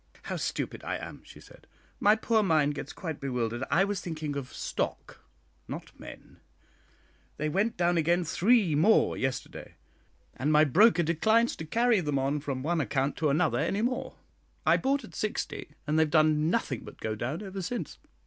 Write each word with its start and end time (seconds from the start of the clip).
"How 0.23 0.35
stupid 0.35 0.83
I 0.83 0.95
am!" 0.97 1.21
she 1.23 1.39
said; 1.39 1.67
"my 1.99 2.15
poor 2.15 2.41
mind 2.41 2.73
gets 2.73 2.91
quite 2.91 3.19
bewildered. 3.19 3.63
I 3.69 3.83
was 3.83 4.01
thinking 4.01 4.35
of 4.35 4.51
stock, 4.51 5.19
not 5.67 5.91
men; 5.99 6.37
they 7.37 7.49
went 7.49 7.77
down 7.77 7.97
again 7.99 8.23
three 8.23 8.73
more 8.73 9.15
yesterday, 9.15 9.75
and 10.35 10.51
my 10.51 10.63
broker 10.65 11.03
declines 11.03 11.51
altogether 11.51 11.67
to 11.69 11.79
carry 11.79 11.99
them 12.01 12.17
on 12.17 12.39
from 12.39 12.63
one 12.63 12.81
account 12.81 13.15
to 13.17 13.29
another 13.29 13.59
any 13.59 13.83
more. 13.83 14.15
I 14.65 14.75
bought 14.77 15.03
at 15.03 15.13
60, 15.13 15.69
and 15.85 15.99
they 15.99 16.01
have 16.01 16.09
done 16.09 16.49
nothing 16.49 16.83
but 16.83 16.97
go 16.99 17.13
down 17.13 17.43
ever 17.43 17.61
since. 17.61 17.99